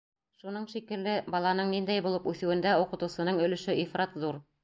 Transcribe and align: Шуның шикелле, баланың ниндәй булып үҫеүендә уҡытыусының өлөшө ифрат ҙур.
Шуның 0.43 0.63
шикелле, 0.69 1.11
баланың 1.35 1.69
ниндәй 1.75 2.03
булып 2.07 2.25
үҫеүендә 2.33 2.73
уҡытыусының 2.85 3.45
өлөшө 3.49 3.79
ифрат 3.87 4.21
ҙур. 4.25 4.43